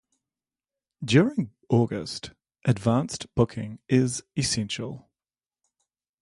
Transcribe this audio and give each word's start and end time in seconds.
During 1.05 1.51
August 1.69 2.31
advance 2.65 3.19
booking 3.35 3.77
is 3.87 4.23
essential. 4.35 5.07